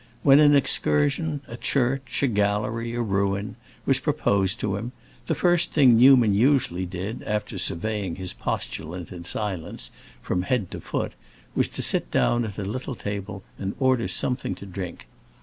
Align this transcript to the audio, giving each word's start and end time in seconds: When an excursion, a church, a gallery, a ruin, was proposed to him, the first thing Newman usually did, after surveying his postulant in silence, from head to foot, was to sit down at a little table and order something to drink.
When 0.23 0.39
an 0.39 0.55
excursion, 0.55 1.41
a 1.47 1.55
church, 1.55 2.23
a 2.23 2.27
gallery, 2.27 2.95
a 2.95 3.03
ruin, 3.03 3.55
was 3.85 3.99
proposed 3.99 4.59
to 4.61 4.75
him, 4.75 4.93
the 5.27 5.35
first 5.35 5.73
thing 5.73 5.95
Newman 5.95 6.33
usually 6.33 6.87
did, 6.87 7.21
after 7.21 7.59
surveying 7.59 8.15
his 8.15 8.33
postulant 8.33 9.11
in 9.11 9.25
silence, 9.25 9.91
from 10.19 10.41
head 10.41 10.71
to 10.71 10.81
foot, 10.81 11.11
was 11.53 11.67
to 11.67 11.83
sit 11.83 12.09
down 12.09 12.45
at 12.45 12.57
a 12.57 12.63
little 12.65 12.95
table 12.95 13.43
and 13.59 13.75
order 13.77 14.07
something 14.07 14.55
to 14.55 14.65
drink. 14.65 15.05